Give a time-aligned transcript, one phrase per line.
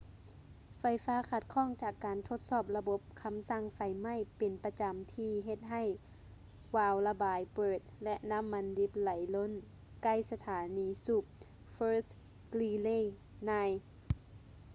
[0.79, 5.83] ໄຟຟ້າຂັດຂ້ອງຈາກການທົດສອບລະບົບຄໍາສັ່ງໄຟໄໝ້ເປັນປະຈໍາທີ່ເຮັດໃຫ້
[6.75, 9.51] ວາວລະບາຍເປີດ ແລະ ນໍ້າມັນດິບໄຫຼລົ້ນ
[10.03, 11.25] ໃກ້ສະຖານີສູບ
[11.75, 12.07] fort
[12.53, 13.01] greely
[13.49, 13.81] 9